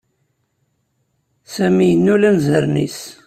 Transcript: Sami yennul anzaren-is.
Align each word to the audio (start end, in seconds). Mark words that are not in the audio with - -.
Sami 1.53 1.85
yennul 1.89 2.23
anzaren-is. 2.29 2.99